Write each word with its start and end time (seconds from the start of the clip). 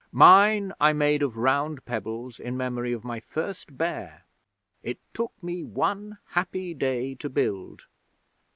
Mine 0.11 0.73
I 0.81 0.93
made 0.93 1.21
of 1.21 1.37
round 1.37 1.85
pebbles, 1.85 2.39
in 2.39 2.57
memory 2.57 2.91
of 2.91 3.03
my 3.03 3.19
first 3.19 3.77
bear. 3.77 4.25
It 4.81 4.97
took 5.13 5.33
me 5.43 5.63
one 5.63 6.17
happy 6.29 6.73
day 6.73 7.13
to 7.13 7.29
build.' 7.29 7.83